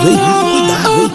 cuidado, 0.00 0.08
hein? 0.08 0.18
Cuidado, 0.40 0.92
hein? 0.92 1.10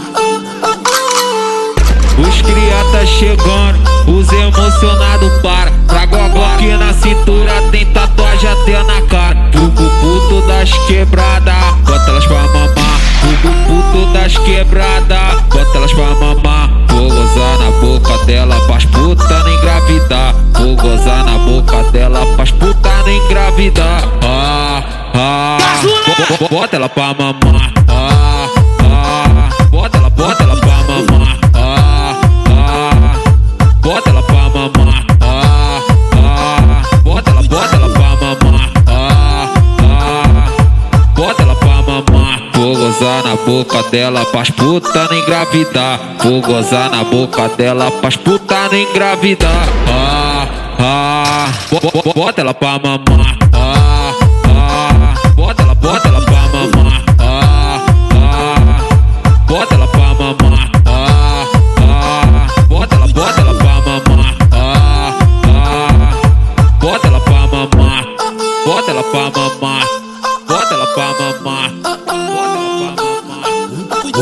Os 2.18 2.42
cria 2.42 2.86
tá 2.92 3.06
chegando, 3.06 3.78
os 4.08 4.32
emocionados 4.32 5.32
para. 5.42 5.72
Trago 5.88 6.16
a 6.16 6.28
Glock 6.30 6.66
na 6.78 6.94
cintura, 6.94 7.52
tem 7.72 7.86
tatuagem 7.88 8.50
até 8.50 8.84
na 8.84 9.02
cara. 9.04 9.36
Fogo 9.54 9.90
puto 10.02 10.42
das 10.48 10.72
quebradas, 10.88 11.54
bota 11.86 12.10
elas 12.12 12.26
pra 12.26 12.38
mamar. 12.38 13.00
Fogo 13.22 13.54
puto 13.68 14.06
das 14.14 14.38
quebradas, 14.38 15.42
bota 15.50 15.78
elas 15.78 15.94
pra 15.94 16.16
mamar. 16.16 16.70
Vou 16.90 17.10
gozar 17.10 17.60
na 17.60 17.72
boca 17.82 18.26
dela, 18.26 18.56
pras 18.68 18.86
puta 18.86 19.40
não 19.44 19.54
engravidar. 19.54 20.36
Vou 20.54 20.76
gozar 20.78 21.26
na 21.26 21.38
boca 21.40 21.84
dela, 21.92 22.26
pras 22.38 22.52
puta 22.52 22.90
não 23.06 23.12
engravidar. 23.12 24.04
Ah, 24.24 24.84
ah, 25.14 25.58
bo- 26.30 26.38
bo- 26.38 26.50
bota 26.50 26.76
ela 26.78 26.88
pra 26.88 27.14
mamar. 27.14 27.75
Gozar 43.00 43.24
na 43.24 43.36
boca 43.36 43.84
dela, 43.90 44.26
pras 44.26 44.50
puta 44.50 45.08
não 45.10 45.18
engravidar. 45.18 46.00
Vou 46.24 46.42
gozar 46.42 46.90
na 46.90 47.04
boca 47.04 47.48
dela, 47.50 47.92
pras 47.92 48.16
puta 48.16 48.56
não 48.72 48.78
engravidar. 48.78 49.68
Ah, 49.90 50.48
ah, 50.80 51.48
bo- 51.70 52.02
bo- 52.04 52.14
bota 52.14 52.42
ela 52.42 52.54
pra 52.54 52.80
mamar. 52.80 53.38
Ah, 53.54 53.85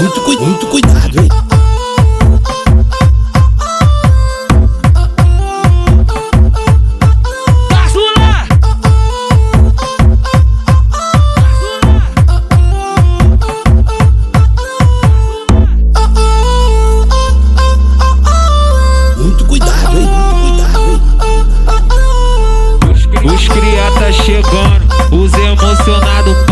Muito, 0.03 0.19
cui- 0.19 0.37
muito 0.37 0.67
cuidado, 0.67 1.17
hein? 1.17 1.29
Chegando, 24.13 24.85
os 25.11 25.33
emocionados 25.33 26.42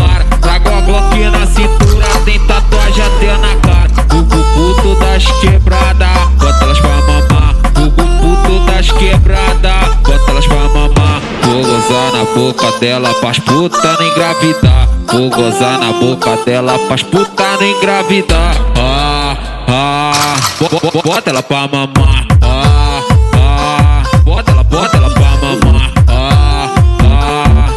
boca 12.34 12.70
dela, 12.78 13.12
pras 13.14 13.38
puta 13.38 13.92
não 13.98 14.06
engravidar. 14.06 14.88
Vou 15.12 15.30
gozar 15.30 15.78
na 15.78 15.92
boca 15.92 16.36
dela, 16.44 16.78
pras 16.86 17.02
puta 17.02 17.42
não 17.60 17.66
engravidar. 17.66 18.54
Ah, 18.78 19.36
ah, 19.68 20.36
bo- 20.58 20.90
bo- 20.92 21.02
bota 21.02 21.30
ela 21.30 21.42
pra 21.42 21.68
mamar. 21.68 22.26
Ah, 22.42 23.02
ah, 23.34 24.02
bota 24.24 24.50
ela, 24.50 24.64
bota 24.64 24.96
ela 24.96 25.10
pra 25.10 25.22
mamar. 25.22 25.92
Ah, 26.08 26.70
ah, 27.02 27.72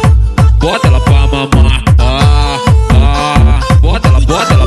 bota 0.58 0.86
ela 0.88 1.00
pra 1.00 1.12
mamar. 1.26 1.82
Ah, 1.98 2.58
ah, 2.92 3.76
bota 3.80 4.08
ela, 4.08 4.20
bota 4.20 4.54
ela 4.54 4.65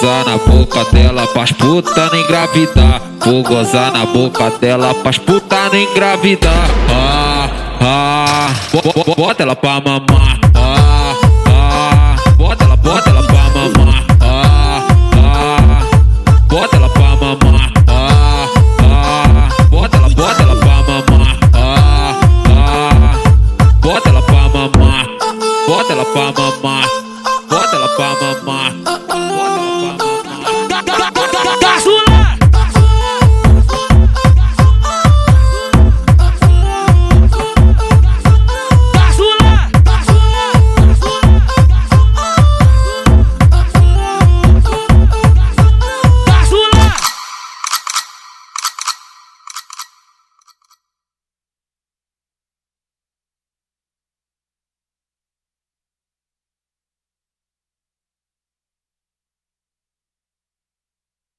gozar 0.00 0.24
na 0.24 0.38
boca 0.38 0.84
dela, 0.92 1.26
pras 1.28 1.52
puta 1.52 2.06
não 2.10 2.18
engravidar. 2.20 3.02
Vou 3.24 3.42
gozar 3.42 3.92
na 3.92 4.06
boca 4.06 4.50
dela, 4.58 4.94
pras 4.94 5.18
puta 5.18 5.56
não 5.70 5.78
engravidar. 5.78 6.52
Ah, 6.90 7.48
ah, 7.80 8.48
bo- 8.72 8.82
bo- 9.04 9.14
bota 9.14 9.42
ela 9.42 9.54
pra 9.56 9.80
mamar. 9.80 10.38
Ah, 10.54 11.14
ah, 11.46 12.16
bota 12.36 12.64
ela, 12.64 12.76
bota 12.76 13.10
ela 13.10 13.22
pra 13.22 13.42
mamar. 13.50 14.04
Ah, 14.20 14.82
ah, 15.16 15.84
bota 16.48 16.76
ela 16.76 16.88
pra 16.88 17.16
mamar. 17.16 17.72
Ah, 17.86 18.48
ah, 18.80 19.48
bota 19.70 19.96
ela, 19.96 20.08
bota 20.08 20.42
ela 20.42 20.56
pra 20.56 20.76
mamar. 20.82 21.38
Ah, 21.52 22.14
ah, 22.48 23.18
bota 23.82 24.08
ela 24.08 24.22
pra 24.22 24.48
mamar. 24.48 25.06
Bota 25.68 25.92
ela 25.92 26.04
pra 26.06 26.32
mamar. 26.32 27.09